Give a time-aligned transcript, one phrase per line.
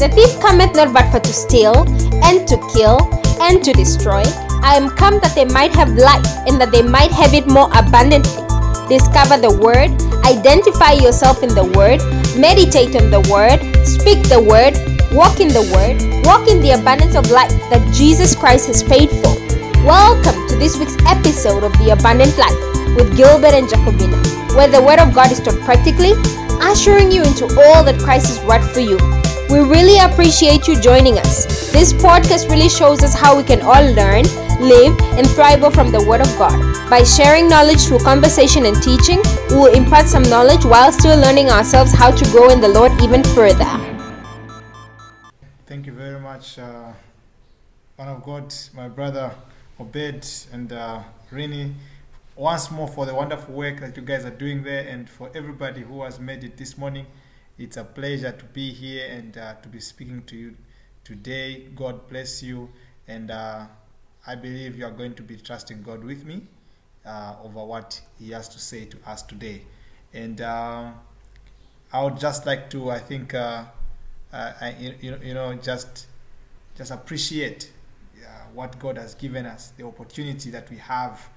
[0.00, 1.76] The thief cometh not but for to steal,
[2.24, 2.96] and to kill,
[3.36, 4.24] and to destroy.
[4.64, 7.68] I am come that they might have life, and that they might have it more
[7.76, 8.40] abundantly.
[8.88, 9.92] Discover the Word,
[10.24, 12.00] identify yourself in the Word,
[12.32, 14.72] meditate on the Word, speak the Word,
[15.12, 19.12] walk in the Word, walk in the abundance of life that Jesus Christ has paid
[19.20, 19.36] for.
[19.84, 22.56] Welcome to this week's episode of The Abundant Life
[22.96, 24.16] with Gilbert and Jacobina,
[24.56, 26.16] where the Word of God is taught practically,
[26.64, 28.96] ushering you into all that Christ has wrought for you.
[29.50, 31.72] We really appreciate you joining us.
[31.72, 34.22] This podcast really shows us how we can all learn,
[34.60, 36.54] live, and thrive from the Word of God.
[36.88, 41.50] By sharing knowledge through conversation and teaching, we will impart some knowledge while still learning
[41.50, 43.66] ourselves how to grow in the Lord even further.
[45.66, 46.92] Thank you very much, uh,
[47.98, 49.32] man of God, my brother
[49.80, 51.74] Obed and uh, Rini,
[52.36, 55.80] once more for the wonderful work that you guys are doing there, and for everybody
[55.80, 57.04] who has made it this morning.
[57.60, 60.56] It's a pleasure to be here and uh, to be speaking to you
[61.04, 61.66] today.
[61.76, 62.70] God bless you,
[63.06, 63.66] and uh,
[64.26, 66.40] I believe you are going to be trusting God with me
[67.04, 69.60] uh, over what He has to say to us today.
[70.14, 70.94] And um,
[71.92, 73.64] I would just like to, I think, uh,
[74.32, 76.06] uh, I, you, you know, just
[76.78, 77.70] just appreciate
[78.24, 81.28] uh, what God has given us, the opportunity that we have.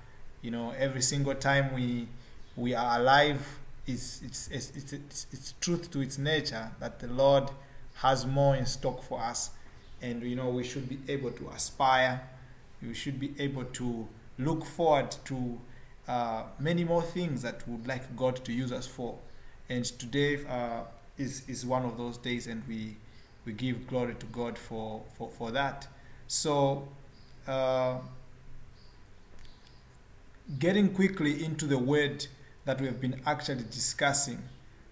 [0.41, 2.07] You know, every single time we
[2.55, 3.45] we are alive,
[3.85, 7.51] it's it's, it's it's it's truth to its nature that the Lord
[7.95, 9.51] has more in stock for us,
[10.01, 12.21] and you know we should be able to aspire.
[12.81, 15.59] We should be able to look forward to
[16.07, 19.17] uh, many more things that we would like God to use us for.
[19.69, 20.83] And today uh,
[21.17, 22.95] is is one of those days, and we
[23.45, 25.87] we give glory to God for for, for that.
[26.27, 26.87] So.
[27.47, 27.97] Uh,
[30.59, 32.27] getting quickly into the word
[32.65, 34.41] that we have been actually discussing,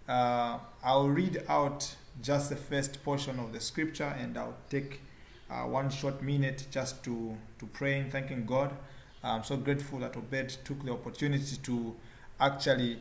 [0.08, 5.02] uh, I'll read out just the first portion of the scripture and I'll take
[5.50, 8.72] uh, one short minute just to, to pray and thanking God.
[9.24, 11.96] I'm so grateful that Obed took the opportunity to
[12.40, 12.98] actually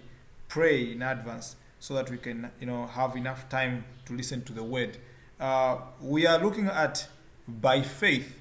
[0.48, 4.52] pray in advance so that we can you know have enough time to listen to
[4.52, 4.98] the word.
[5.40, 7.08] Uh, we are looking at
[7.48, 8.38] by faith,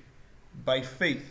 [0.65, 1.23] by faith,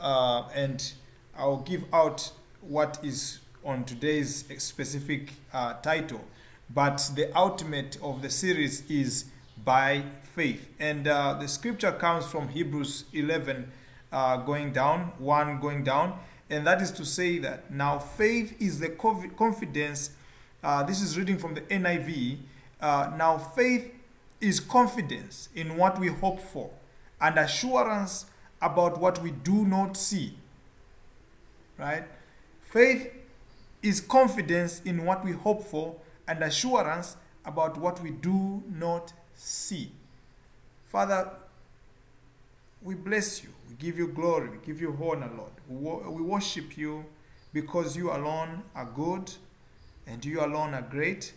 [0.00, 0.92] uh, and
[1.38, 6.24] I'll give out what is on today's specific uh, title,
[6.72, 9.24] but the ultimate of the series is
[9.64, 10.04] by
[10.34, 10.68] faith.
[10.78, 13.70] And uh, the scripture comes from Hebrews 11
[14.12, 16.18] uh, going down, 1 going down,
[16.48, 20.10] and that is to say that now faith is the confidence.
[20.62, 22.38] Uh, this is reading from the NIV.
[22.80, 23.92] Uh, now faith
[24.40, 26.70] is confidence in what we hope for
[27.20, 28.26] and assurance
[28.62, 30.34] about what we do not see.
[31.78, 32.04] Right?
[32.62, 33.10] Faith
[33.86, 35.94] is confidence in what we hope for
[36.26, 39.90] and assurance about what we do not see.
[40.86, 41.30] Father,
[42.82, 43.50] we bless you.
[43.68, 44.50] We give you glory.
[44.50, 46.02] We give you honor, Lord.
[46.08, 47.04] We worship you
[47.52, 49.32] because you alone are good
[50.06, 51.32] and you alone are great.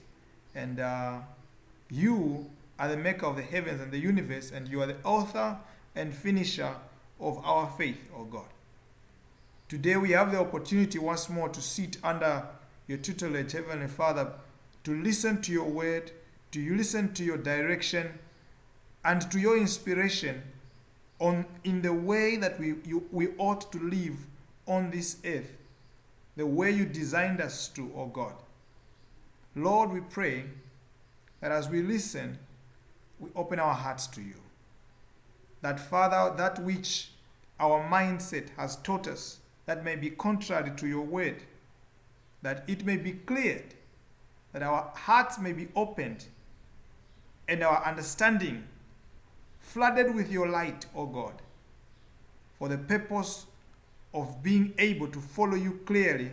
[0.56, 1.20] And uh,
[1.90, 2.50] you
[2.80, 5.58] are the maker of the heavens and the universe, and you are the author
[5.96, 6.74] and finisher
[7.20, 8.46] of our faith, O oh God.
[9.70, 12.44] Today we have the opportunity once more to sit under
[12.88, 14.32] your tutelage, Heavenly Father,
[14.84, 16.12] to listen to your word,
[16.50, 18.18] to you listen to your direction,
[19.06, 20.42] and to your inspiration
[21.20, 24.18] on in the way that we, you, we ought to live
[24.66, 25.56] on this earth,
[26.36, 28.34] the way you designed us to, O oh God.
[29.56, 30.46] Lord, we pray
[31.42, 32.40] that as we listen,
[33.20, 34.42] we open our hearts to you.
[35.62, 37.12] That, Father, that which
[37.60, 39.38] our mindset has taught us
[39.70, 41.44] that may be contrary to your word,
[42.42, 43.76] that it may be cleared,
[44.52, 46.26] that our hearts may be opened,
[47.48, 48.64] and our understanding
[49.60, 51.44] flooded with your light, O God,
[52.58, 53.46] for the purpose
[54.12, 56.32] of being able to follow you clearly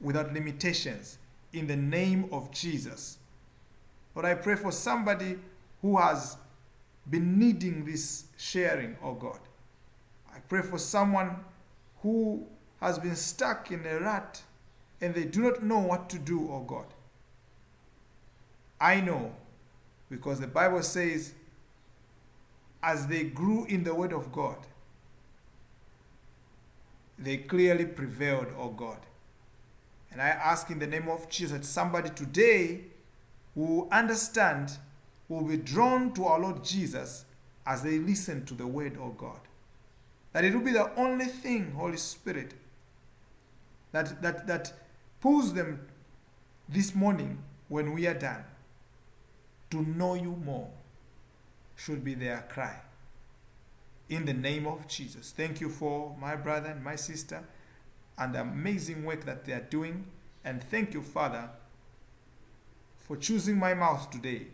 [0.00, 1.18] without limitations
[1.52, 3.18] in the name of Jesus.
[4.16, 5.38] Lord, I pray for somebody
[5.80, 6.36] who has
[7.08, 9.38] been needing this sharing, oh God.
[10.34, 11.36] I pray for someone
[12.02, 12.46] who
[12.80, 14.42] has been stuck in a rut
[15.00, 16.86] and they do not know what to do, oh God.
[18.80, 19.34] I know
[20.10, 21.32] because the Bible says,
[22.82, 24.58] as they grew in the Word of God,
[27.18, 28.98] they clearly prevailed, oh God.
[30.12, 32.82] And I ask in the name of Jesus that somebody today
[33.54, 34.78] will understand,
[35.28, 37.24] will be drawn to our Lord Jesus
[37.66, 39.40] as they listen to the Word of God
[40.36, 42.52] that it will be the only thing, Holy Spirit,
[43.92, 44.70] that, that, that
[45.18, 45.80] pulls them
[46.68, 47.38] this morning
[47.68, 48.44] when we are done
[49.70, 50.68] to know you more,
[51.74, 52.78] should be their cry.
[54.10, 55.32] In the name of Jesus.
[55.34, 57.42] Thank you for my brother and my sister
[58.18, 60.04] and the amazing work that they are doing.
[60.44, 61.48] And thank you, Father,
[62.98, 64.48] for choosing my mouth today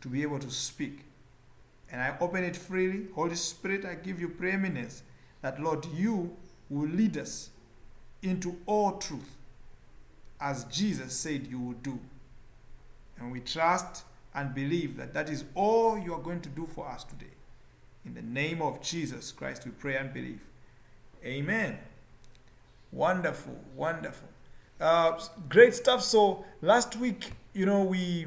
[0.00, 1.06] to be able to speak.
[1.92, 3.06] And I open it freely.
[3.14, 5.02] Holy Spirit, I give you preeminence
[5.42, 6.34] that, Lord, you
[6.70, 7.50] will lead us
[8.22, 9.36] into all truth
[10.40, 11.98] as Jesus said you would do.
[13.18, 14.04] And we trust
[14.34, 17.26] and believe that that is all you are going to do for us today.
[18.04, 20.40] In the name of Jesus Christ, we pray and believe.
[21.24, 21.78] Amen.
[22.90, 24.28] Wonderful, wonderful.
[24.80, 26.02] Uh, great stuff.
[26.02, 28.26] So last week, you know, we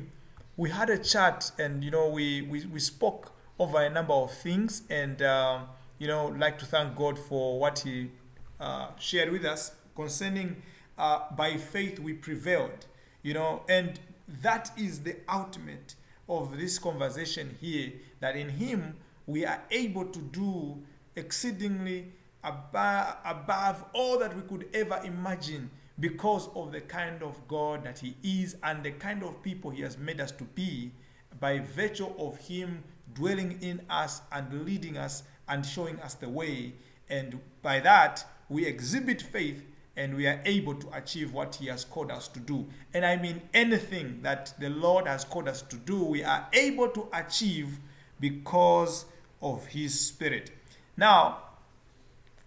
[0.56, 4.32] we had a chat and you know we we, we spoke over a number of
[4.32, 5.68] things and um,
[5.98, 8.12] you know like to thank God for what He
[8.60, 10.62] uh, shared with us concerning
[10.98, 12.86] uh, by faith we prevailed.
[13.22, 14.00] You know, and
[14.42, 15.96] that is the ultimate
[16.30, 17.94] of this conversation here.
[18.20, 20.78] That in Him we are able to do
[21.16, 22.12] exceedingly
[22.44, 28.00] above, above all that we could ever imagine because of the kind of God that
[28.00, 30.92] He is and the kind of people He has made us to be
[31.40, 32.84] by virtue of Him
[33.16, 36.74] dwelling in us and leading us and showing us the way.
[37.10, 39.64] And by that, we exhibit faith
[39.98, 42.68] and we are able to achieve what He has called us to do.
[42.94, 46.90] And I mean, anything that the Lord has called us to do, we are able
[46.90, 47.80] to achieve
[48.20, 49.06] because
[49.42, 50.52] of His Spirit.
[50.98, 51.40] Now,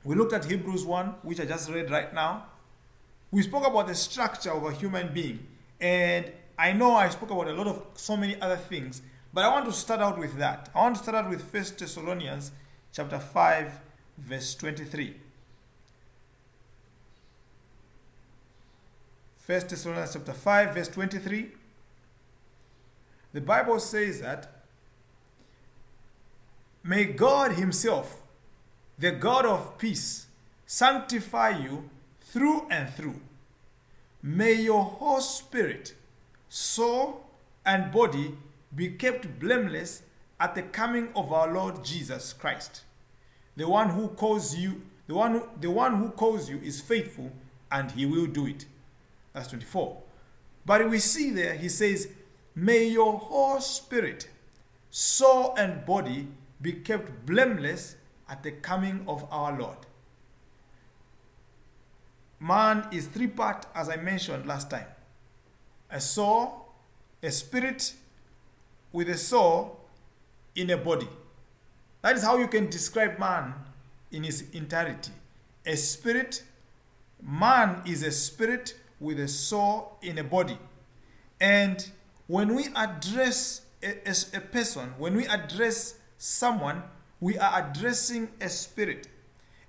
[0.05, 2.47] we looked at Hebrews 1, which I just read right now.
[3.31, 5.47] We spoke about the structure of a human being.
[5.81, 9.03] And I know I spoke about a lot of so many other things,
[9.33, 10.69] but I want to start out with that.
[10.75, 12.53] I want to start out with 1 Thessalonians
[12.93, 13.81] chapter 5,
[14.19, 15.15] verse 23.
[19.47, 21.49] 1 Thessalonians chapter 5, verse 23.
[23.33, 24.51] The Bible says that
[26.83, 28.23] may God Himself,
[28.99, 30.27] the God of peace,
[30.67, 31.89] sanctify you
[32.21, 33.21] through and through.
[34.23, 35.95] May your whole spirit,
[36.49, 37.25] soul,
[37.65, 38.35] and body
[38.75, 40.03] be kept blameless
[40.41, 42.83] at the coming of our Lord Jesus Christ.
[43.57, 47.33] The one who calls you, the one who, the one who calls you is faithful
[47.73, 48.67] and he will do it.
[49.33, 50.03] That's 24.
[50.65, 52.09] But we see there, he says,
[52.55, 54.29] May your whole spirit,
[54.91, 56.29] soul, and body
[56.61, 57.97] be kept blameless
[58.29, 59.79] at the coming of our Lord.
[62.41, 64.87] Man is three part, as I mentioned last time
[65.91, 66.67] a soul,
[67.23, 67.95] a spirit
[68.99, 69.79] with a soul
[70.57, 71.07] in a body.
[72.03, 73.55] That is how you can describe man
[74.11, 75.13] in his entirety.
[75.65, 76.43] A spirit,
[77.23, 80.59] man is a spirit with a soul in a body.
[81.41, 81.89] And
[82.27, 86.83] when we address a, a, a person, when we address someone,
[87.21, 89.07] we are addressing a spirit.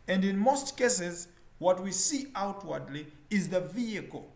[0.08, 1.28] And in most cases,
[1.60, 4.28] what we see outwardly is the vehicle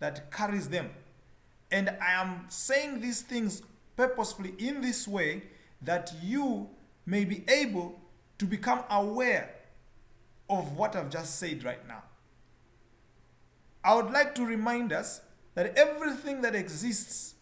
[0.00, 0.90] that carries them.
[1.70, 3.62] And I am saying these things
[4.00, 5.42] purposefully in this way
[5.82, 6.70] that you
[7.04, 8.00] may be able
[8.38, 9.50] to become aware
[10.48, 12.02] of what I've just said right now.
[13.84, 15.20] I would like to remind us
[15.54, 17.34] that everything that exists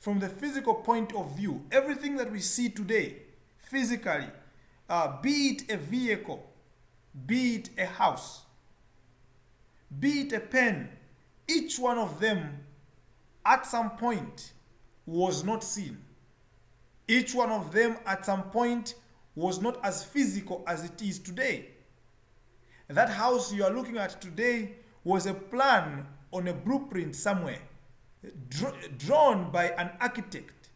[0.00, 3.14] from the physical point of view, everything that we see today,
[3.70, 4.26] physically,
[4.88, 6.44] uh, be it a vehicle,
[7.24, 8.42] be it a house,
[10.00, 10.88] be it a pen,
[11.46, 12.64] each one of them
[13.46, 14.54] at some point
[15.08, 15.96] was not seen.
[17.06, 18.94] Each one of them at some point
[19.34, 21.70] was not as physical as it is today.
[22.88, 24.72] That house you are looking at today
[25.04, 27.60] was a plan on a blueprint somewhere,
[28.98, 30.68] drawn by an architect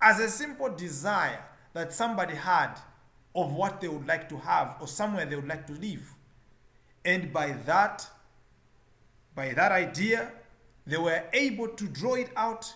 [0.00, 1.42] as a simple desire
[1.72, 2.74] that somebody had
[3.34, 6.14] of what they would like to have or somewhere they would like to live.
[7.04, 8.06] And by that,
[9.34, 10.30] by that idea,
[10.86, 12.72] they were able to draw it out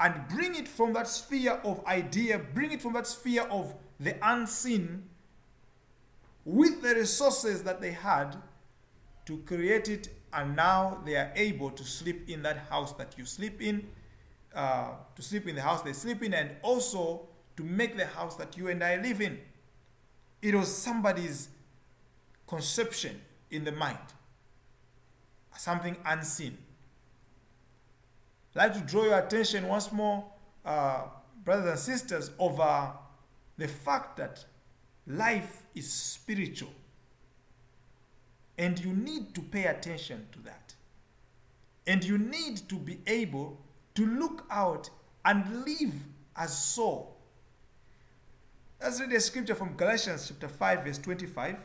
[0.00, 4.16] and bring it from that sphere of idea, bring it from that sphere of the
[4.22, 5.04] unseen
[6.44, 8.36] with the resources that they had
[9.26, 13.24] to create it, and now they are able to sleep in that house that you
[13.24, 13.86] sleep in,
[14.54, 18.36] uh, to sleep in the house they sleep in, and also to make the house
[18.36, 19.38] that you and I live in.
[20.42, 21.48] It was somebody's
[22.46, 23.20] conception
[23.50, 23.96] in the mind,
[25.56, 26.58] something unseen.
[28.56, 30.24] I'd like to draw your attention once more,
[30.64, 31.04] uh,
[31.44, 32.92] brothers and sisters, over
[33.56, 34.44] the fact that
[35.06, 36.72] life is spiritual.
[38.56, 40.74] And you need to pay attention to that.
[41.86, 43.60] And you need to be able
[43.94, 44.88] to look out
[45.24, 45.94] and live
[46.36, 47.08] as so.
[48.80, 51.56] Let's read a scripture from Galatians chapter 5, verse 25.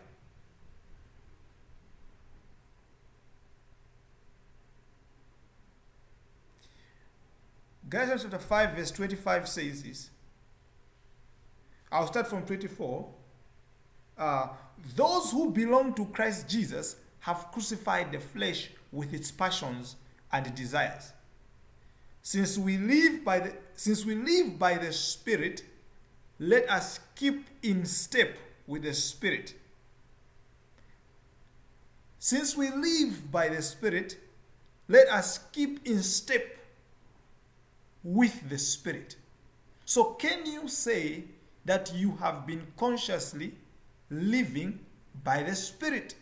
[7.90, 10.10] Galatians chapter 5, verse 25 says this.
[11.92, 13.10] I'll start from 24.
[14.18, 14.48] Uh,
[14.96, 19.96] those who belong to Christ Jesus have crucified the flesh with its passions
[20.32, 21.14] and desires.
[22.22, 25.64] Since we live by the since we live by the Spirit,
[26.38, 29.56] let us keep in step with the Spirit.
[32.20, 34.18] Since we live by the Spirit,
[34.88, 36.59] let us keep in step
[38.04, 39.16] with the Spirit.
[39.86, 41.24] So, can you say
[41.66, 43.54] that you have been consciously
[44.10, 44.80] living
[45.24, 46.16] by the Spirit?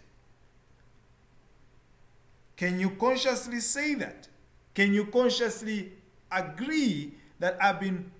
[2.55, 4.27] Can you consciously say that?
[4.74, 5.91] Can you consciously
[6.31, 8.12] agree that I've been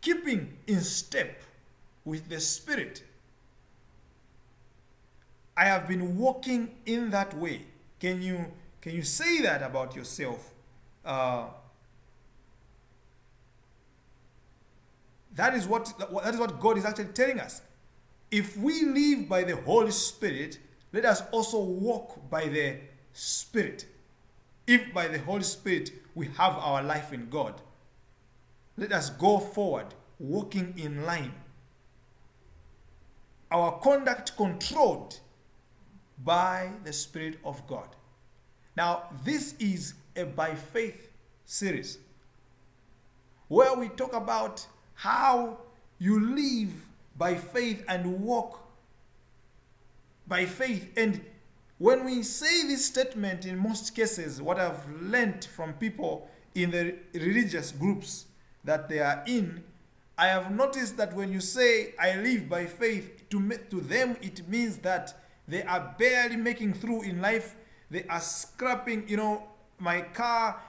[0.00, 1.42] keeping in step
[2.04, 3.02] with the Spirit?
[5.56, 7.62] I have been walking in that way.
[7.98, 8.46] Can you
[8.80, 10.52] can you say that about yourself?
[11.04, 11.46] Uh,
[15.34, 17.62] that is what that is what God is actually telling us.
[18.30, 20.58] If we live by the Holy Spirit,
[20.92, 22.76] let us also walk by the
[23.12, 23.86] Spirit.
[24.66, 27.60] If by the Holy Spirit we have our life in God,
[28.76, 29.86] let us go forward
[30.18, 31.32] walking in line.
[33.50, 35.18] Our conduct controlled
[36.22, 37.88] by the Spirit of God.
[38.76, 41.08] Now, this is a by faith
[41.44, 41.98] series
[43.48, 44.66] where we talk about
[44.98, 45.56] how
[46.00, 46.72] you live
[47.16, 48.60] by faith and walk
[50.26, 50.92] by faith.
[50.96, 51.20] And
[51.78, 56.96] when we say this statement, in most cases, what I've learned from people in the
[57.14, 58.26] religious groups
[58.64, 59.62] that they are in,
[60.18, 64.48] I have noticed that when you say, I live by faith, to, to them it
[64.48, 67.54] means that they are barely making through in life.
[67.88, 69.44] They are scrapping, you know,
[69.78, 70.60] my car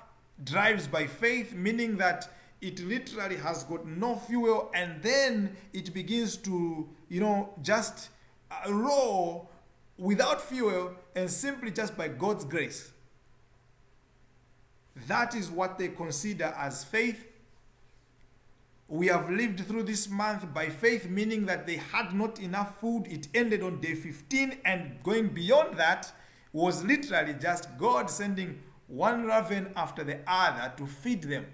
[0.43, 2.29] drives by faith, meaning that
[2.61, 8.09] it literally has got no fuel and then it begins to, you know, just
[8.51, 9.49] uh, roll
[9.97, 12.91] without fuel and simply just by God's grace.
[15.07, 17.25] That is what they consider as faith.
[18.89, 23.05] We have lived through this month by faith, meaning that they had not enough food.
[23.07, 26.11] It ended on day 15, and going beyond that
[26.51, 31.45] was literally just God sending one raven after the other to feed them.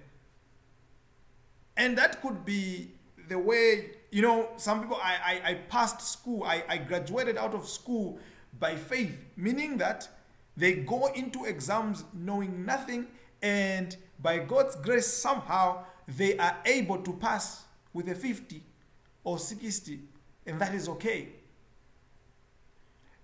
[1.78, 2.92] And that could be
[3.28, 7.54] the way, you know, some people, I, I, I passed school, I, I graduated out
[7.54, 8.20] of school
[8.60, 10.08] by faith, meaning that
[10.56, 13.08] they go into exams knowing nothing,
[13.42, 18.64] and by God's grace, somehow they are able to pass with a 50
[19.24, 20.00] or 60,
[20.46, 21.30] and that is okay.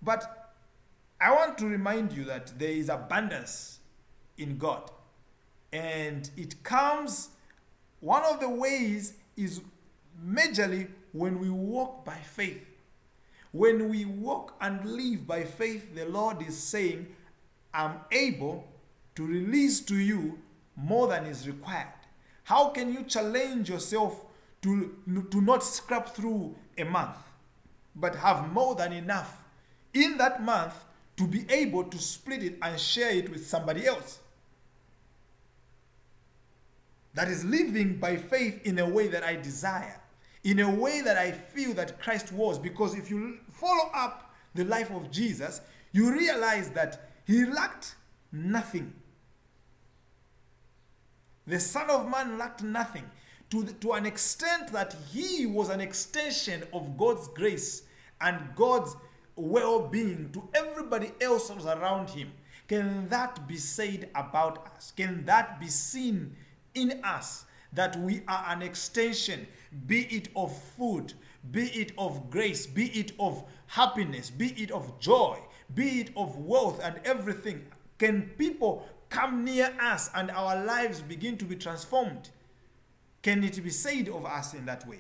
[0.02, 0.54] But
[1.20, 3.80] I want to remind you that there is abundance
[4.38, 4.92] in God,
[5.72, 7.30] and it comes,
[8.02, 9.62] one of the ways is
[10.26, 12.66] majorly when we walk by faith.
[13.52, 17.08] When we walk and live by faith, the Lord is saying,
[17.74, 18.68] I'm able
[19.16, 20.40] to release to you
[20.76, 21.88] more than is required.
[22.44, 24.26] How can you challenge yourself
[24.64, 24.96] to,
[25.32, 27.18] to not scrap through a month,
[27.96, 29.44] but have more than enough
[29.94, 30.74] in that month
[31.18, 34.20] to be able to split it and share it with somebody else?
[37.14, 40.00] That is living by faith in a way that I desire,
[40.44, 42.58] in a way that I feel that Christ was.
[42.58, 47.96] Because if you follow up the life of Jesus, you realize that he lacked
[48.32, 48.94] nothing.
[51.48, 53.04] The Son of Man lacked nothing
[53.50, 57.84] to, the, to an extent that he was an extension of God's grace
[58.22, 58.96] and God's
[59.36, 62.32] well being to everybody else around him.
[62.68, 64.94] Can that be said about us?
[64.96, 66.36] Can that be seen
[66.74, 69.48] in us that we are an extension,
[69.88, 71.14] be it of food,
[71.52, 75.40] be it of grace, be it of happiness, be it of joy,
[75.74, 77.66] be it of wealth and everything?
[77.98, 82.30] Can people come near us and our lives begin to be transformed?
[83.22, 85.00] Can it be said of us in that way?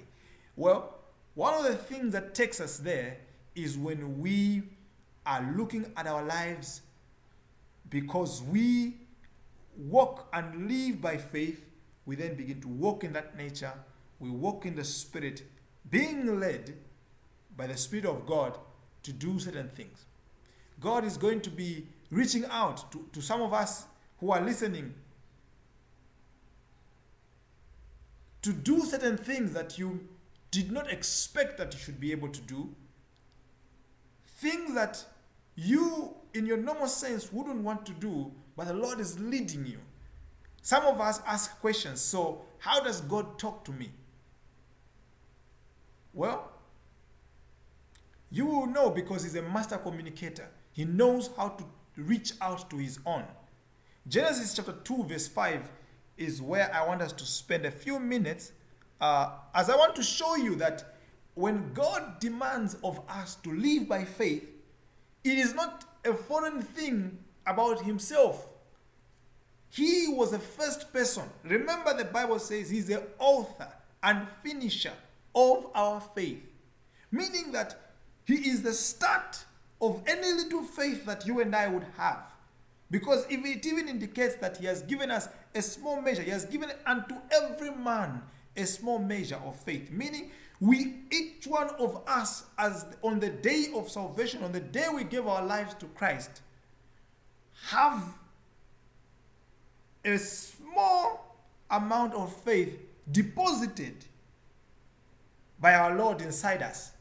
[0.55, 0.95] Well,
[1.33, 3.17] one of the things that takes us there
[3.55, 4.63] is when we
[5.25, 6.81] are looking at our lives
[7.89, 9.00] because we
[9.77, 11.65] walk and live by faith,
[12.05, 13.73] we then begin to walk in that nature.
[14.19, 15.43] We walk in the Spirit,
[15.89, 16.75] being led
[17.55, 18.57] by the Spirit of God
[19.03, 20.05] to do certain things.
[20.79, 23.85] God is going to be reaching out to, to some of us
[24.19, 24.93] who are listening
[28.41, 30.07] to do certain things that you
[30.49, 32.69] did not expect that you should be able to do,
[34.25, 35.03] things that
[35.55, 39.79] you, in your normal sense, wouldn't want to do, but the Lord is leading you.
[40.61, 43.91] Some of us ask questions so, how does God talk to me?
[46.13, 46.51] Well,
[48.29, 50.47] you will know because He's a master communicator.
[50.71, 51.65] He knows how to
[51.97, 53.23] reach out to His own.
[54.07, 55.71] Genesis chapter 2, verse 5
[56.17, 58.51] is where I want us to spend a few minutes
[58.99, 60.95] uh, as I want to show you that
[61.33, 64.47] when God demands of us to live by faith,
[65.23, 68.47] it is not a foreign thing about Himself.
[69.69, 71.23] He was the first person.
[71.43, 73.69] Remember, the Bible says He's the author
[74.03, 74.93] and finisher
[75.33, 76.43] of our faith,
[77.11, 77.79] meaning that
[78.25, 79.43] He is the start
[79.81, 82.31] of any little faith that you and I would have.
[82.91, 86.45] Because if it even indicates that he has given us a small measure, he has
[86.45, 88.21] given unto every man
[88.55, 89.89] a small measure of faith.
[89.91, 94.87] Meaning, we each one of us, as on the day of salvation, on the day
[94.93, 96.41] we give our lives to Christ,
[97.67, 98.03] have
[100.03, 101.37] a small
[101.69, 102.79] amount of faith
[103.11, 104.05] deposited
[105.59, 106.91] by our Lord inside us.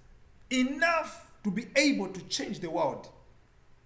[0.50, 3.08] Enough to be able to change the world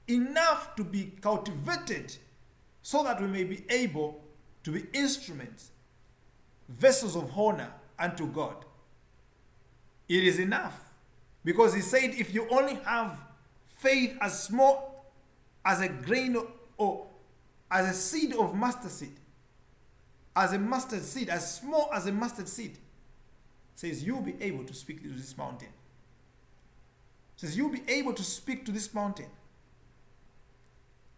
[0.08, 2.16] enough to be cultivated
[2.82, 4.22] so that we may be able
[4.62, 5.70] to be instruments,
[6.68, 8.64] vessels of honor unto God.
[10.08, 10.78] It is enough.
[11.44, 13.18] Because he said, if you only have
[13.78, 15.12] faith as small
[15.64, 16.36] as a grain
[16.76, 17.06] or
[17.70, 19.16] as a seed of mustard seed,
[20.36, 22.78] as a mustard seed, as small as a mustard seed,
[23.74, 25.68] says you'll be able to speak to this mountain.
[27.36, 29.26] Says you'll be able to speak to this mountain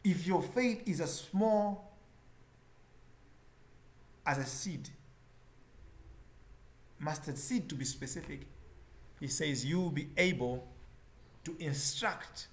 [0.07, 1.91] if your faith is as small
[4.25, 4.89] as a seed,
[7.01, 8.47] mustard seed to be specific,
[9.19, 10.65] he says you will be able
[11.43, 12.47] to instruct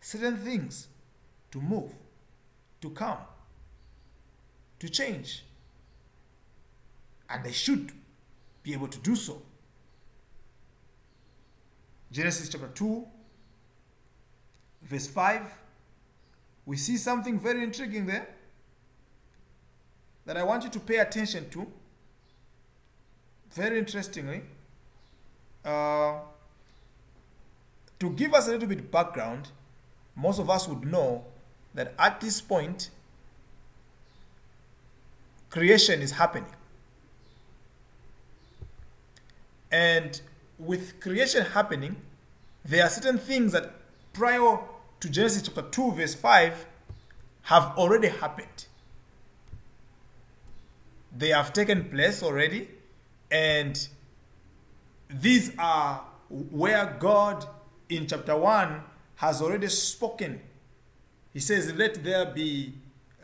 [0.00, 0.88] certain things
[1.50, 1.92] to move,
[2.84, 3.18] to come,
[4.78, 5.42] to change.
[7.30, 7.92] And they should
[8.62, 9.40] be able to do so.
[12.12, 13.04] Genesis chapter 2,
[14.82, 15.42] verse 5
[16.66, 18.26] we see something very intriguing there
[20.24, 21.66] that I want you to pay attention to.
[23.50, 24.42] Very interestingly,
[25.62, 26.20] uh,
[28.00, 29.50] to give us a little bit background,
[30.16, 31.24] most of us would know
[31.74, 32.90] that at this point,
[35.50, 36.50] creation is happening.
[39.70, 40.20] And
[40.58, 41.96] with creation happening,
[42.64, 43.72] there are certain things that
[44.12, 44.58] prior
[45.00, 46.66] to Genesis chapter 2, verse 5,
[47.42, 48.66] have already happened.
[51.16, 52.68] They have taken place already,
[53.30, 53.88] and
[55.10, 57.46] these are where God
[57.88, 58.80] in chapter 1
[59.16, 60.40] has already spoken.
[61.34, 62.72] He says, Let there be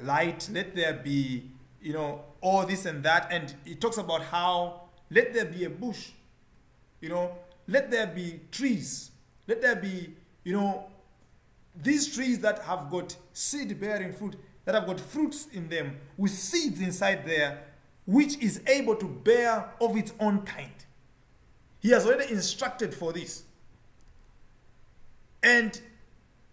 [0.03, 1.49] light, let there be,
[1.81, 3.29] you know, all this and that.
[3.31, 6.11] And he talks about how let there be a bush,
[7.01, 7.33] you know,
[7.67, 9.13] let there be trees,
[9.47, 10.13] let there be,
[10.45, 10.85] you know,
[11.83, 16.33] these trees that have got seed bearing fruit, that have got fruits in them with
[16.33, 17.63] seeds inside there,
[18.07, 20.73] which is able to bear of its own kind.
[21.79, 23.45] He has already instructed for this.
[25.43, 25.81] And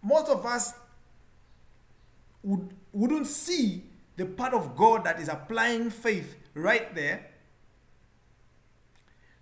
[0.02, 0.72] most of us
[2.42, 3.84] would, wouldn't see
[4.16, 7.26] the part of God that is applying faith right there.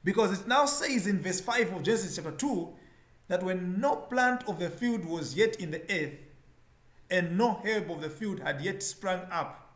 [0.04, 2.68] Because it now says in verse 5 of Genesis chapter 2
[3.28, 6.14] that when no plant of the field was yet in the earth,
[7.10, 9.74] and no herb of the field had yet sprung up,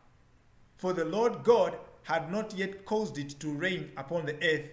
[0.77, 4.69] for the Lord God had not yet caused it to rain upon the earth,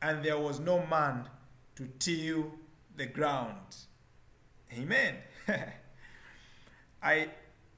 [0.00, 1.28] and there was no man
[1.76, 2.52] to till
[2.96, 3.76] the ground.
[4.72, 5.16] Amen.
[7.02, 7.28] I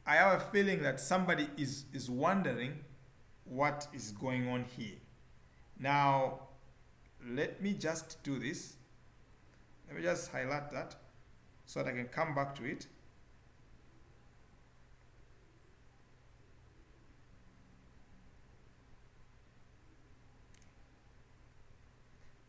[0.06, 2.78] I have a feeling that somebody is, is wondering
[3.44, 4.96] what is going on here.
[5.78, 6.40] Now,
[7.26, 8.76] let me just do this.
[9.88, 10.94] Let me just highlight that
[11.64, 12.86] so that I can come back to it.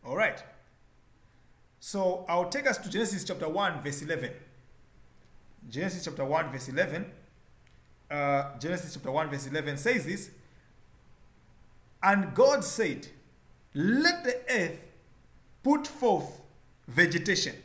[0.06, 0.44] All right.
[1.80, 4.32] So I'll take us to Genesis chapter 1, verse 11.
[5.70, 7.06] Genesis chapter 1, verse 11.
[8.10, 10.30] Uh, Genesis chapter 1, verse 11 says this
[12.04, 13.08] And God said,
[13.74, 14.80] Let the earth
[15.64, 16.42] put forth
[16.88, 17.56] vegetation.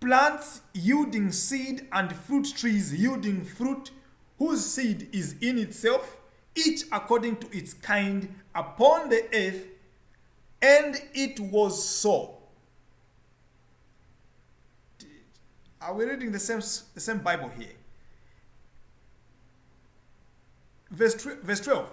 [0.00, 3.92] Plants yielding seed and fruit trees yielding fruit
[4.38, 6.16] whose seed is in itself
[6.54, 9.64] each according to its kind, upon the earth,
[10.60, 12.38] and it was so.
[15.80, 16.60] Are we reading the same,
[16.94, 17.72] the same Bible here?
[20.92, 21.90] Verse, verse 12.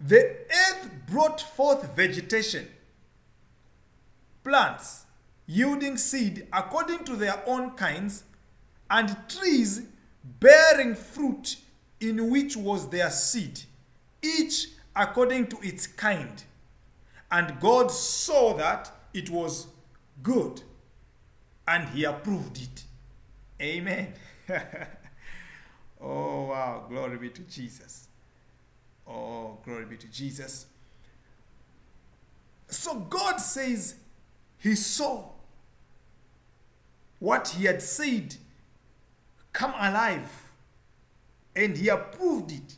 [0.00, 2.68] The earth brought forth vegetation,
[4.44, 5.06] plants
[5.46, 8.24] yielding seed according to their own kinds,
[8.90, 9.82] and trees
[10.40, 11.56] bearing fruit
[12.00, 13.60] in which was their seed,
[14.22, 16.44] each according to its kind.
[17.30, 19.68] And God saw that it was
[20.22, 20.62] good,
[21.66, 22.84] and He approved it.
[23.60, 24.12] Amen.
[26.00, 26.84] oh, wow.
[26.88, 28.05] Glory be to Jesus.
[29.08, 30.66] Oh, glory be to Jesus.
[32.68, 33.94] So God says
[34.58, 35.24] He saw
[37.18, 38.36] what He had said
[39.52, 40.50] come alive,
[41.54, 42.76] and He approved it.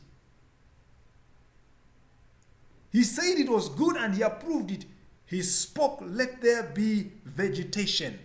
[2.91, 4.85] He said it was good and He approved it.
[5.25, 8.17] He spoke, let there be vegetation.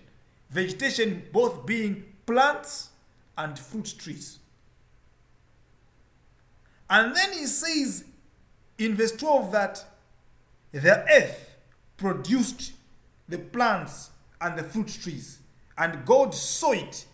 [0.51, 2.91] Vegetation both being plants
[3.37, 4.39] and fruit trees.
[6.95, 8.05] And then he says
[8.79, 9.85] in verse 12 that
[10.71, 11.57] the earth
[11.97, 12.73] produced
[13.29, 15.41] the plants and the fruit trees,
[15.77, 17.07] and God saw it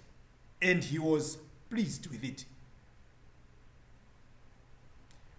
[0.60, 1.38] and he was
[1.70, 2.44] pleased with it.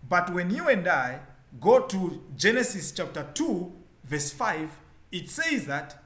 [0.09, 1.19] But when you and I
[1.59, 3.71] go to Genesis chapter 2,
[4.05, 4.71] verse 5,
[5.11, 6.03] it says that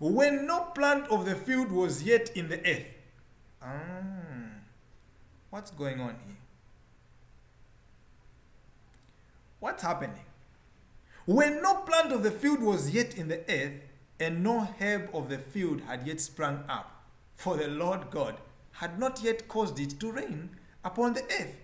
[0.00, 2.86] when no plant of the field was yet in the earth.
[3.62, 4.31] Ah,
[5.52, 6.36] what's going on here?
[9.60, 10.24] What's happening?
[11.26, 13.74] When no plant of the field was yet in the earth,
[14.18, 17.04] and no herb of the field had yet sprung up,
[17.36, 18.36] for the Lord God
[18.72, 21.54] had not yet caused it to rain upon the earth.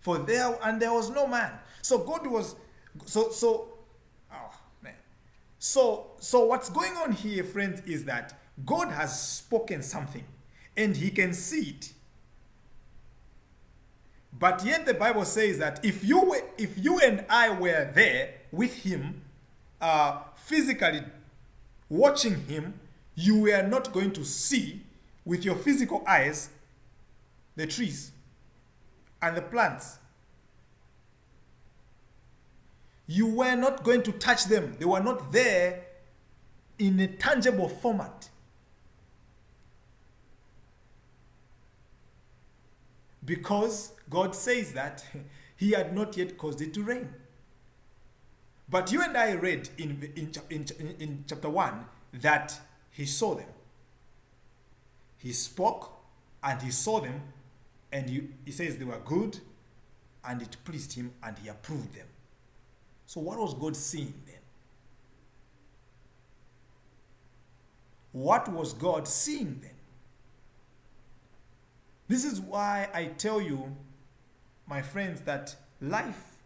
[0.00, 1.52] For there and there was no man.
[1.82, 2.54] So God was
[3.04, 3.68] so so
[4.32, 4.94] oh man.
[5.58, 10.24] So so what's going on here, friends, is that God has spoken something
[10.76, 11.92] and he can see it.
[14.42, 18.34] But yet the Bible says that if you were, if you and I were there
[18.50, 19.22] with him,
[19.80, 21.04] uh, physically
[21.88, 22.74] watching him,
[23.14, 24.82] you were not going to see
[25.24, 26.48] with your physical eyes
[27.54, 28.10] the trees
[29.22, 30.00] and the plants.
[33.06, 34.74] You were not going to touch them.
[34.76, 35.84] They were not there
[36.80, 38.28] in a tangible format.
[43.24, 45.04] Because God says that
[45.56, 47.08] He had not yet caused it to rain.
[48.68, 50.66] But you and I read in, in, in,
[50.98, 52.58] in chapter 1 that
[52.90, 53.48] He saw them.
[55.18, 55.92] He spoke
[56.42, 57.22] and He saw them,
[57.92, 59.38] and he, he says they were good,
[60.24, 62.06] and it pleased Him, and He approved them.
[63.06, 64.36] So, what was God seeing then?
[68.12, 69.70] What was God seeing then?
[72.08, 73.74] This is why I tell you,
[74.72, 76.38] my friends, that life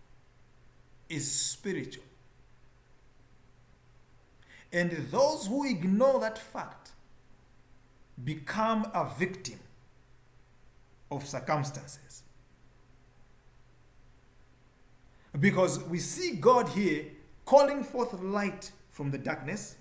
[1.09, 2.03] is spiritual.
[4.73, 6.91] And those who ignore that fact
[8.25, 9.61] become a victim
[11.13, 12.25] of circumstances.
[15.39, 17.05] Because we see God here
[17.45, 19.77] calling forth light from the darkness.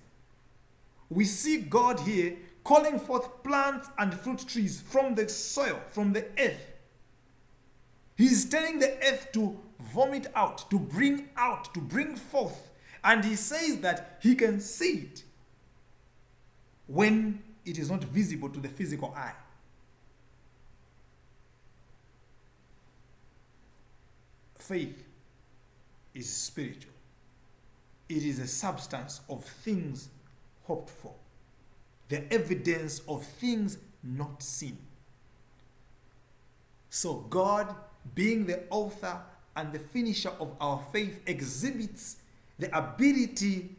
[1.10, 6.26] We see God here calling forth plants and fruit trees from the soil, from the
[6.38, 6.75] earth.
[8.16, 9.58] He is telling the earth to
[9.92, 12.70] vomit out, to bring out, to bring forth.
[13.04, 15.22] And he says that he can see it
[16.86, 19.34] when it is not visible to the physical eye.
[24.58, 25.04] Faith
[26.14, 26.92] is spiritual,
[28.08, 30.08] it is a substance of things
[30.64, 31.14] hoped for,
[32.08, 34.78] the evidence of things not seen.
[36.90, 37.74] So, God,
[38.14, 39.20] being the author
[39.56, 42.16] and the finisher of our faith, exhibits
[42.58, 43.70] the ability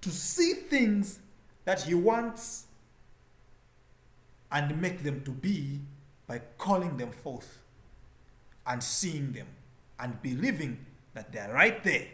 [0.00, 1.20] to see things
[1.64, 2.64] that He wants
[4.50, 5.80] and make them to be
[6.26, 7.58] by calling them forth
[8.66, 9.46] and seeing them
[9.98, 10.78] and believing
[11.14, 12.06] that they're right there.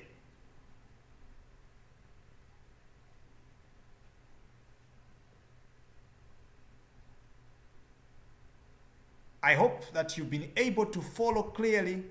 [9.44, 12.02] I hope that you've been able to follow clearly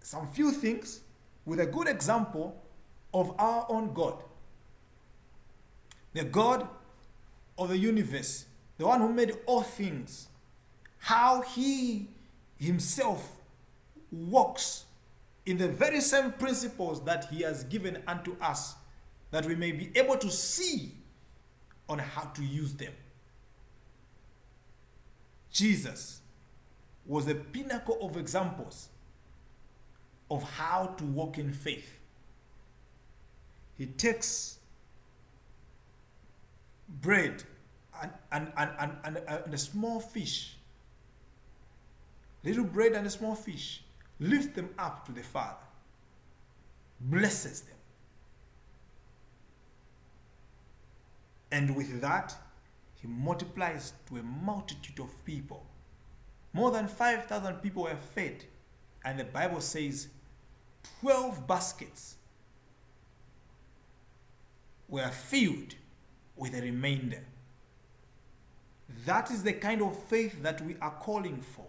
[0.00, 1.00] some few things
[1.44, 2.62] with a good example
[3.12, 4.22] of our own God.
[6.12, 6.68] The God
[7.58, 8.46] of the universe,
[8.78, 10.28] the one who made all things,
[10.98, 12.08] how he
[12.58, 13.32] himself
[14.12, 14.84] walks
[15.46, 18.76] in the very same principles that he has given unto us,
[19.32, 20.92] that we may be able to see
[21.88, 22.92] on how to use them.
[25.52, 26.20] Jesus
[27.06, 28.88] was a pinnacle of examples
[30.30, 31.98] of how to walk in faith.
[33.76, 34.58] He takes
[37.00, 37.42] bread
[38.00, 40.56] and, and, and, and, and, a small fish,
[42.42, 43.82] little bread and a small fish,
[44.18, 45.56] lifts them up to the Father,
[47.00, 47.76] blesses them.
[51.50, 52.34] And with that,
[53.02, 55.66] he multiplies to a multitude of people.
[56.52, 58.44] More than 5,000 people were fed.
[59.04, 60.06] And the Bible says
[61.00, 62.14] 12 baskets
[64.88, 65.74] were filled
[66.36, 67.24] with the remainder.
[69.04, 71.66] That is the kind of faith that we are calling for.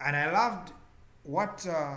[0.00, 0.72] And I loved
[1.24, 1.96] what uh,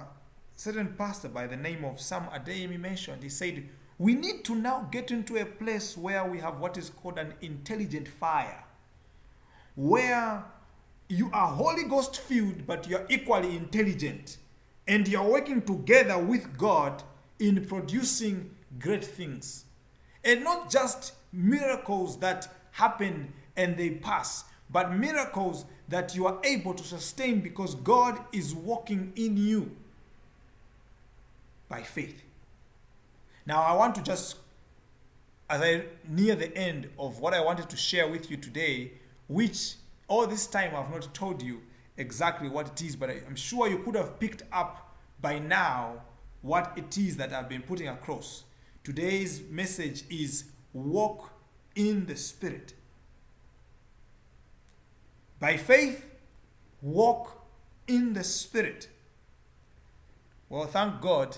[0.55, 3.21] certain pastor by the name of Sam Adeyemi mentioned.
[3.21, 3.67] He said,
[3.99, 7.33] We need to now get into a place where we have what is called an
[7.41, 8.63] intelligent fire,
[9.75, 10.45] where
[11.09, 14.37] you are Holy Ghost filled, but you are equally intelligent,
[14.87, 17.01] and you are working together with God
[17.39, 19.65] in producing great things.
[20.23, 26.73] And not just miracles that happen and they pass, but miracles that you are able
[26.73, 29.75] to sustain because God is working in you
[31.69, 32.23] by faith.
[33.47, 34.35] Now, I want to just,
[35.49, 38.91] as I near the end of what I wanted to share with you today,
[39.29, 39.75] which
[40.09, 41.61] all this time I've not told you
[41.95, 46.01] exactly what it is, but I'm sure you could have picked up by now
[46.41, 48.43] what it is that I've been putting across.
[48.83, 51.31] Today's message is walk
[51.73, 52.73] in the Spirit.
[55.39, 56.05] By faith,
[56.81, 57.47] walk
[57.87, 58.89] in the Spirit.
[60.49, 61.37] Well, thank God,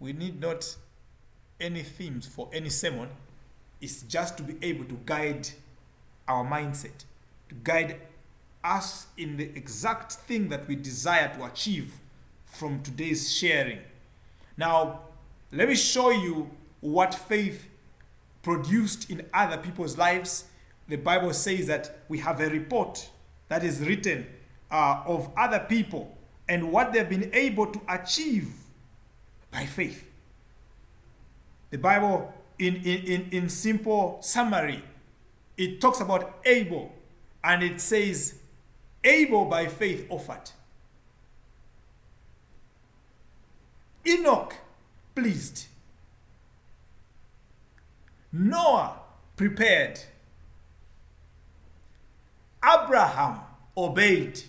[0.00, 0.76] we need not
[1.62, 3.08] any themes for any sermon.
[3.80, 5.48] is just to be able to guide
[6.28, 7.04] our mindset,
[7.48, 8.00] to guide
[8.62, 11.94] us in the exact thing that we desire to achieve
[12.44, 13.80] from today's sharing.
[14.56, 15.00] Now,
[15.50, 17.66] let me show you what faith
[18.42, 20.44] produced in other people's lives.
[20.88, 23.08] The Bible says that we have a report
[23.48, 24.26] that is written
[24.70, 26.16] uh, of other people
[26.48, 28.52] and what they've been able to achieve
[29.50, 30.11] by faith.
[31.72, 34.84] The Bible, in, in, in, simple summary,
[35.56, 36.92] it talks about Abel
[37.42, 38.34] and it says,
[39.02, 40.50] Abel by faith offered.
[44.06, 44.54] Enoch
[45.14, 45.64] pleased.
[48.30, 48.98] Noah
[49.34, 49.98] prepared.
[52.62, 53.40] Abraham
[53.74, 54.42] obeyed.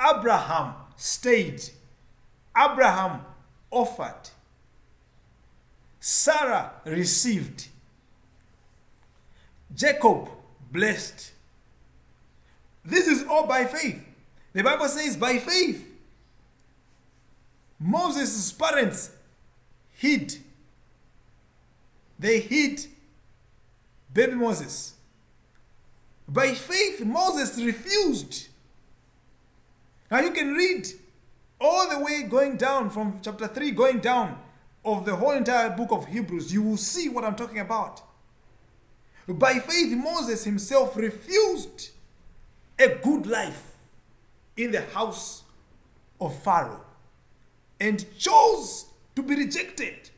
[0.00, 1.62] Abraham stayed.
[2.56, 3.22] Abraham
[3.72, 4.30] offered.
[6.08, 7.66] Sarah received.
[9.74, 10.28] Jacob
[10.70, 11.32] blessed.
[12.84, 14.06] This is all by faith.
[14.52, 15.84] The Bible says, by faith,
[17.80, 19.10] Moses' parents
[19.94, 20.36] hid.
[22.20, 22.86] They hid
[24.14, 24.94] baby Moses.
[26.28, 28.46] By faith, Moses refused.
[30.08, 30.86] Now you can read
[31.60, 34.38] all the way going down from chapter 3 going down
[34.86, 36.52] of the whole entire book of Hebrews.
[36.52, 38.00] You will see what I'm talking about.
[39.26, 41.90] By faith, Moses himself refused
[42.78, 43.72] a good life
[44.56, 45.42] in the house
[46.20, 46.84] of Pharaoh
[47.80, 50.10] and chose to be rejected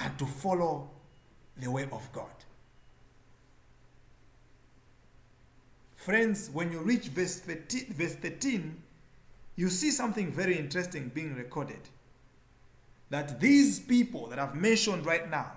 [0.00, 0.90] and to follow
[1.58, 2.30] the way of God.
[5.96, 8.76] Friends, when you reach verse 13, verse 13,
[9.54, 11.78] you see something very interesting being recorded.
[13.12, 15.52] That these people that I've mentioned right now,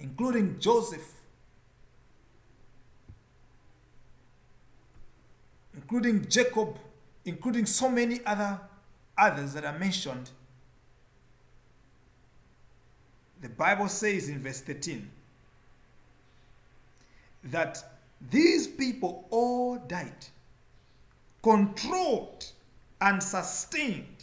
[0.00, 1.08] including Joseph,
[5.74, 6.76] including Jacob,
[7.24, 8.58] including so many other
[9.16, 10.28] others that are mentioned,
[13.40, 15.08] the Bible says in verse 13
[17.44, 17.78] that
[18.28, 20.26] these people all died,
[21.44, 22.44] controlled
[23.00, 24.17] and sustained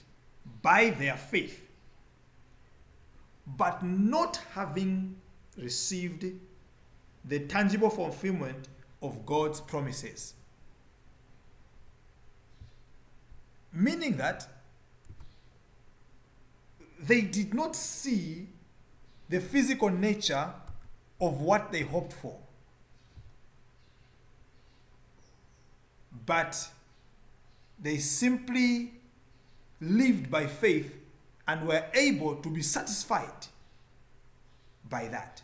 [0.66, 1.62] by their faith,
[3.46, 5.16] but not having
[5.58, 6.26] received
[7.24, 8.68] the tangible fulfillment
[9.02, 10.34] of God's promises.
[13.72, 14.48] Meaning that
[17.00, 18.48] they did not see
[19.30, 20.50] the physical nature
[21.22, 22.38] of what they hoped for.
[26.26, 26.70] but
[27.80, 28.92] they simply
[29.82, 30.96] lived by faith
[31.48, 33.48] and were able to be satisfied
[34.90, 35.42] by that.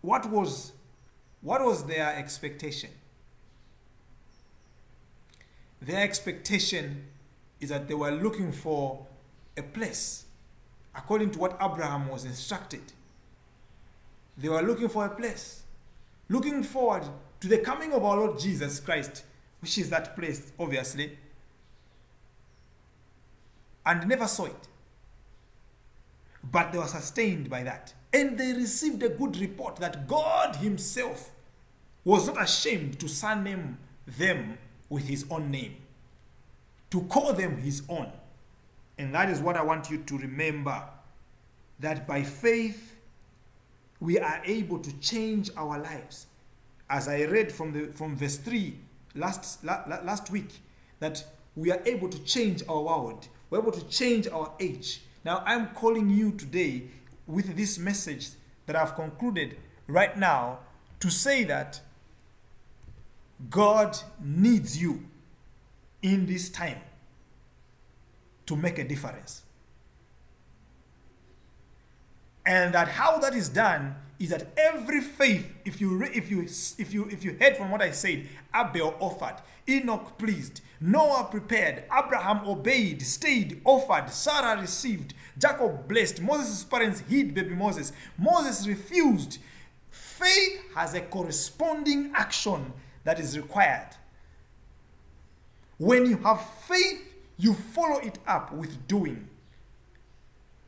[0.00, 0.72] What was,
[1.40, 2.90] what was their expectation?
[5.80, 7.06] Their expectation
[7.60, 9.06] is that they were looking for
[9.56, 10.24] a place
[10.94, 12.82] according to what Abraham was instructed.
[14.36, 15.62] They were looking for a place,
[16.28, 17.04] looking forward
[17.40, 19.24] to the coming of our Lord Jesus Christ,
[19.64, 21.16] which is that place, obviously,
[23.86, 24.68] and never saw it.
[26.52, 27.94] But they were sustained by that.
[28.12, 31.30] And they received a good report that God Himself
[32.04, 34.58] was not ashamed to surname them
[34.90, 35.76] with His own name,
[36.90, 38.12] to call them His own.
[38.98, 40.84] And that is what I want you to remember
[41.80, 42.98] that by faith
[43.98, 46.26] we are able to change our lives.
[46.90, 48.80] As I read from, the, from verse 3
[49.14, 50.60] last, la, last week,
[51.00, 51.24] that
[51.56, 55.02] we are able to change our world, we're able to change our age.
[55.24, 56.84] Now, I'm calling you today
[57.26, 58.30] with this message
[58.66, 60.58] that I've concluded right now
[61.00, 61.80] to say that
[63.50, 65.04] God needs you
[66.02, 66.78] in this time
[68.46, 69.42] to make a difference.
[72.46, 76.42] And that how that is done is that every faith, if you if you
[76.78, 79.36] if you if you heard from what I said, Abel offered,
[79.68, 87.34] Enoch pleased, Noah prepared, Abraham obeyed, stayed, offered, Sarah received, Jacob blessed, Moses' parents hid
[87.34, 89.38] baby Moses, Moses refused.
[89.90, 92.72] Faith has a corresponding action
[93.04, 93.90] that is required.
[95.78, 97.00] When you have faith,
[97.36, 99.28] you follow it up with doing.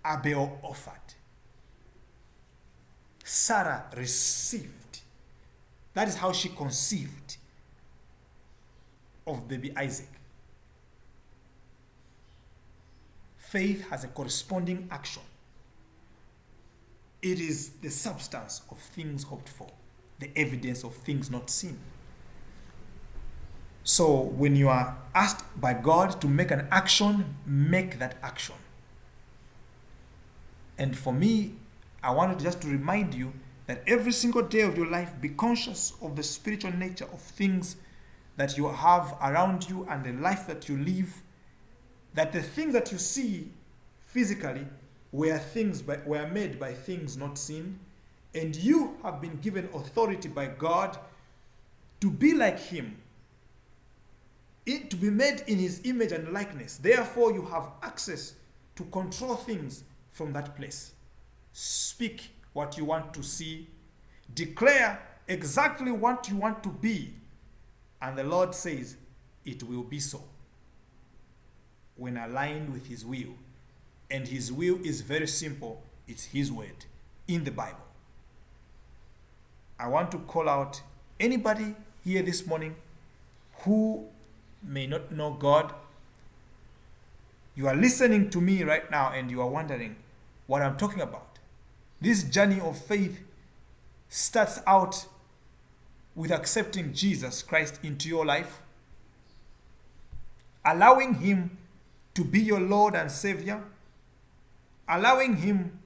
[0.04, 0.92] Abel offered.
[3.28, 5.00] Sarah received.
[5.94, 7.38] That is how she conceived
[9.26, 10.08] of baby Isaac.
[13.36, 15.22] Faith has a corresponding action.
[17.20, 19.66] It is the substance of things hoped for,
[20.20, 21.78] the evidence of things not seen.
[23.82, 28.54] So when you are asked by God to make an action, make that action.
[30.78, 31.54] And for me,
[32.06, 33.32] I wanted just to remind you
[33.66, 37.76] that every single day of your life, be conscious of the spiritual nature of things
[38.36, 41.22] that you have around you and the life that you live.
[42.14, 43.50] That the things that you see
[44.06, 44.66] physically
[45.10, 47.78] were things by, were made by things not seen,
[48.34, 50.96] and you have been given authority by God
[52.00, 52.96] to be like Him
[54.66, 56.76] it, to be made in his image and likeness.
[56.76, 58.34] Therefore, you have access
[58.74, 60.92] to control things from that place.
[61.58, 63.66] Speak what you want to see,
[64.34, 67.14] declare exactly what you want to be,
[68.02, 68.98] and the Lord says,
[69.42, 70.22] It will be so
[71.96, 73.32] when aligned with His will.
[74.10, 76.84] And His will is very simple it's His word
[77.26, 77.86] in the Bible.
[79.80, 80.82] I want to call out
[81.18, 82.76] anybody here this morning
[83.60, 84.04] who
[84.62, 85.72] may not know God,
[87.54, 89.96] you are listening to me right now and you are wondering
[90.46, 91.25] what I'm talking about.
[92.00, 93.20] This journey of faith
[94.08, 95.06] starts out
[96.14, 98.60] with accepting Jesus Christ into your life,
[100.64, 101.56] allowing Him
[102.14, 103.62] to be your Lord and Savior,
[104.88, 105.78] allowing Him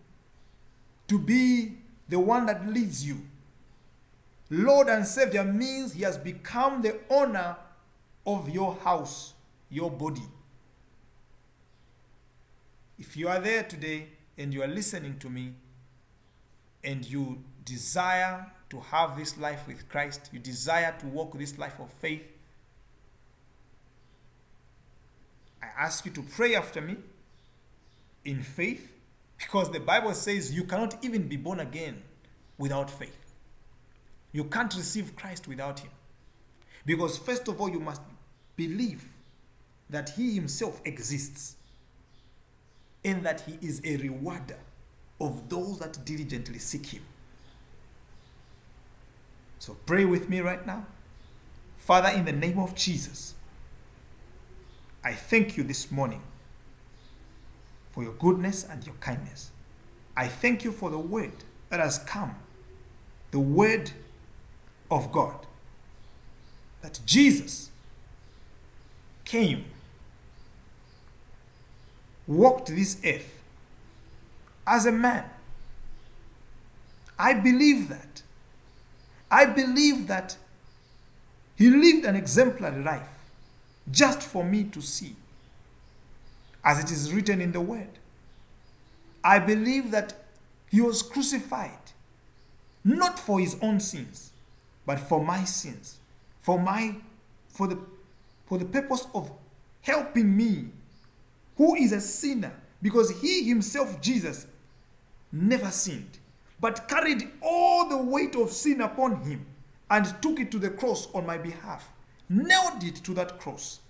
[1.09, 1.75] to be
[2.09, 3.23] the one that leads you.
[4.49, 7.57] Lord and Savior means He has become the owner
[8.27, 9.35] of your house,
[9.69, 10.23] your body.
[12.99, 15.55] If you are there today and you are listening to me
[16.83, 21.79] and you desire to have this life with Christ, you desire to walk this life
[21.81, 22.23] of faith,
[25.63, 26.97] I ask you to pray after me
[28.25, 28.93] in faith
[29.39, 32.03] because the Bible says you cannot even be born again
[32.59, 33.17] without faith.
[34.33, 35.91] You can't receive Christ without Him.
[36.87, 38.01] Because, first of all, you must
[38.57, 39.05] believe
[39.89, 41.57] that He Himself exists
[43.05, 44.59] and that He is a rewarder
[45.21, 47.03] of those that diligently seek Him.
[49.59, 50.87] So pray with me right now.
[51.77, 53.35] Father, in the name of Jesus,
[55.05, 56.23] I thank you this morning
[57.93, 59.51] for your goodness and your kindness.
[60.17, 61.33] I thank you for the word
[61.69, 62.37] that has come,
[63.31, 63.93] the word
[64.91, 65.47] of God,
[66.83, 67.71] that Jesus
[69.25, 69.65] came,
[72.27, 73.40] walked this earth
[74.71, 75.25] as a man.
[77.19, 78.23] I believe that.
[79.29, 80.37] I believe that
[81.57, 83.09] he lived an exemplary life
[83.91, 85.17] just for me to see,
[86.65, 87.99] as it is written in the Word.
[89.23, 90.15] I believe that
[90.71, 91.73] he was crucified
[92.85, 94.31] not for his own sins,
[94.87, 95.99] but for my sins,
[96.41, 96.95] for my
[97.49, 97.79] for the
[98.47, 99.31] for the purpose of
[99.83, 100.69] helping me,
[101.57, 104.47] who is a sinner, because he himself, Jesus,
[105.33, 106.19] never sinned,
[106.61, 109.47] but carried all the weight of sin upon him
[109.91, 111.89] and took it to the cross on my behalf,
[112.29, 113.81] nailed it to that cross.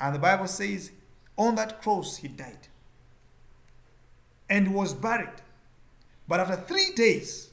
[0.00, 0.90] And the Bible says,
[1.36, 2.68] on that cross he died
[4.48, 5.42] and was buried.
[6.26, 7.50] But after three days,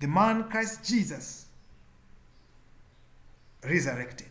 [0.00, 1.46] the man Christ Jesus
[3.62, 4.28] resurrected.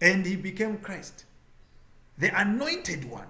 [0.00, 1.24] And he became Christ,
[2.16, 3.26] the anointed one,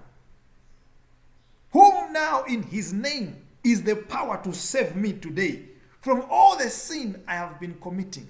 [1.71, 5.63] whom now in his name is the power to save me today
[6.01, 8.29] from all the sin I have been committing,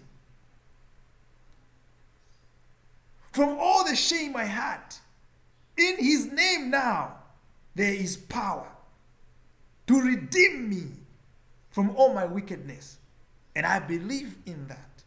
[3.32, 4.82] from all the shame I had.
[5.78, 7.16] In his name now,
[7.76, 8.68] there is power
[9.88, 10.84] to redeem me
[11.70, 12.98] from all my wickedness.
[13.56, 15.04] And I believe in that.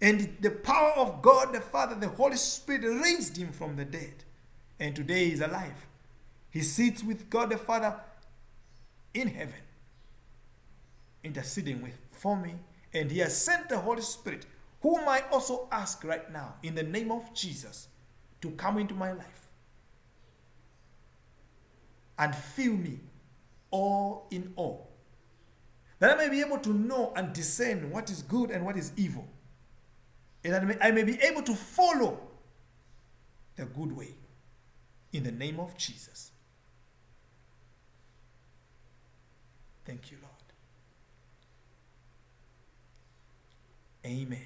[0.00, 4.24] And the power of God the Father, the Holy Spirit raised him from the dead.
[4.78, 5.86] And today he is alive.
[6.50, 7.94] He sits with God the Father
[9.14, 9.54] in heaven,
[11.22, 12.54] interceding with for me.
[12.92, 14.46] And he has sent the Holy Spirit,
[14.80, 17.88] whom I also ask right now, in the name of Jesus,
[18.40, 19.48] to come into my life
[22.18, 23.00] and fill me
[23.70, 24.88] all in all.
[26.00, 28.92] That I may be able to know and discern what is good and what is
[28.96, 29.26] evil.
[30.42, 32.18] And that I may, I may be able to follow
[33.56, 34.14] the good way
[35.12, 36.32] in the name of Jesus.
[39.84, 40.30] Thank you, Lord.
[44.06, 44.38] Amen.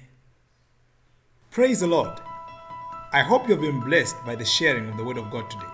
[1.51, 2.19] Praise the Lord.
[3.13, 5.65] I hope you have been blessed by the sharing of the Word of God today.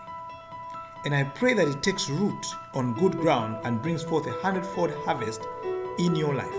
[1.05, 2.45] And I pray that it takes root
[2.75, 5.47] on good ground and brings forth a hundredfold harvest
[5.97, 6.53] in your life.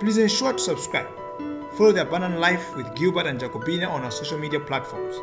[0.00, 1.06] Please ensure to subscribe.
[1.76, 5.14] Follow the Abundant Life with Gilbert and Jacobina on our social media platforms.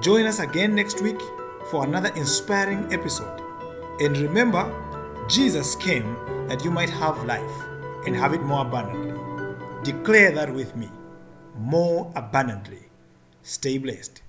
[0.00, 1.20] Join us again next week
[1.70, 3.42] for another inspiring episode.
[4.00, 4.72] And remember,
[5.28, 6.16] Jesus came
[6.48, 7.64] that you might have life
[8.06, 9.18] and have it more abundantly.
[9.82, 10.90] Declare that with me
[11.56, 12.90] more abundantly.
[13.42, 14.20] Stay blessed.